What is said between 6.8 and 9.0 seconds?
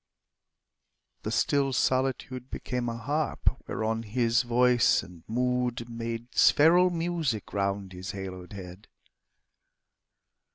music round his haloed head.